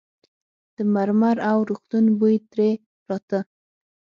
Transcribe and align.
د 0.75 0.77
مرمر 0.93 1.37
او 1.49 1.57
روغتون 1.69 2.05
بوی 2.19 2.35
ترې 2.49 2.71
راته. 3.09 3.39